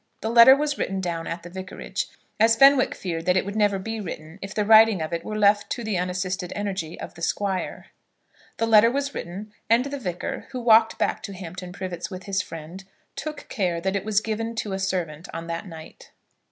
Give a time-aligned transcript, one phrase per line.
[0.21, 2.07] The letter was written down at the Vicarage,
[2.39, 5.37] as Fenwick feared that it would never be written if the writing of it were
[5.37, 7.85] left to the unassisted energy of the Squire.
[8.57, 12.41] The letter was written, and the Vicar, who walked back to Hampton Privets with his
[12.41, 12.83] friend,
[13.15, 16.09] took care that it was given to a servant on that night.